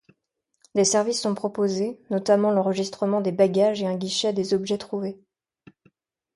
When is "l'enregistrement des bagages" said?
2.49-3.83